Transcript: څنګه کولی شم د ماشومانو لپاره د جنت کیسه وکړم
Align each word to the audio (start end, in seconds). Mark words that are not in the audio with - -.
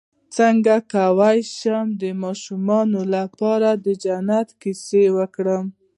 څنګه 0.37 0.73
کولی 0.93 1.39
شم 1.57 1.87
د 2.01 2.03
ماشومانو 2.23 3.01
لپاره 3.15 3.69
د 3.85 3.85
جنت 4.03 4.47
کیسه 4.61 5.03
وکړم 5.17 5.65